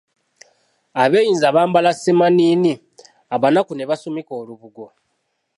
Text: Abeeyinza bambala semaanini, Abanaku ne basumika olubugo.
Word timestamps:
Abeeyinza 1.03 1.47
bambala 1.55 1.91
semaanini, 2.03 2.73
Abanaku 3.35 3.71
ne 3.75 3.87
basumika 3.89 4.33
olubugo. 4.41 4.85